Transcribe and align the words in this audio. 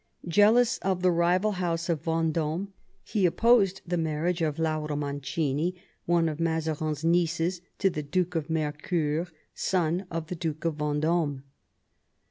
Jealous 0.27 0.79
of 0.79 1.03
the 1.03 1.11
rival 1.11 1.51
house 1.51 1.87
of 1.87 2.01
Venddme, 2.01 2.69
he 3.03 3.27
opposed 3.27 3.81
the 3.85 3.97
marriage 3.99 4.41
of 4.41 4.57
Laura 4.57 4.95
Mancini, 4.95 5.75
one 6.07 6.27
of 6.27 6.39
Mazarin's 6.39 7.05
nieces, 7.05 7.61
to 7.77 7.87
the 7.87 8.01
Duke 8.01 8.33
of 8.33 8.49
Mercoeur, 8.49 9.27
son 9.53 10.07
of 10.09 10.25
the 10.25 10.35
Duke 10.35 10.65
of 10.65 10.77
Venddme. 10.77 11.43